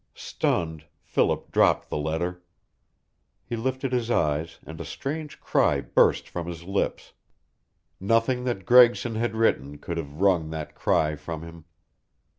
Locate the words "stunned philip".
0.15-1.51